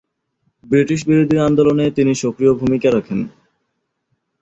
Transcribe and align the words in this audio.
British 0.63 0.99
বিরোধী 1.07 1.37
আন্দোলনে 1.47 1.85
তিনি 1.97 2.11
সক্রিয় 2.23 2.53
ভূমিকা 2.53 2.89
রাখেন। 2.91 3.19